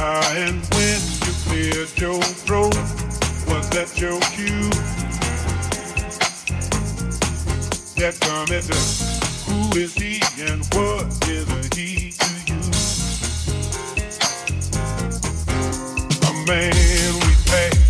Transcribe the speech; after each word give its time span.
And 0.00 0.64
when 0.74 1.00
you 1.26 1.32
cleared 1.44 2.00
your 2.00 2.22
throat, 2.22 2.76
was 3.48 3.68
that 3.70 3.98
your 3.98 4.20
cue? 4.30 4.70
That 7.96 8.20
comment, 8.20 8.64
who 9.46 9.76
is 9.76 9.94
he 9.94 10.22
and 10.40 10.64
what 10.74 11.06
is 11.28 11.48
he 11.74 12.12
to 12.12 12.30
you? 12.46 12.60
A 16.28 16.46
man 16.46 17.14
we 17.14 17.34
pay. 17.46 17.87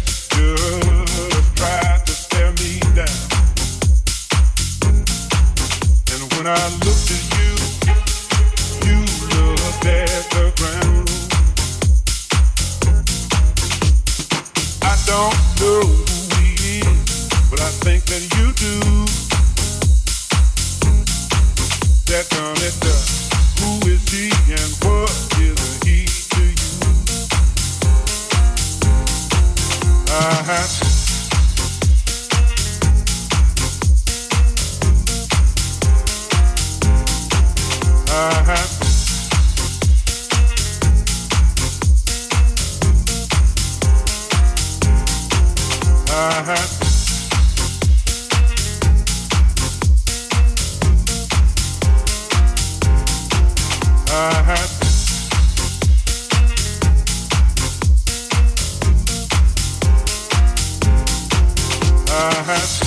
my 62.19 62.43
hat. 62.43 62.77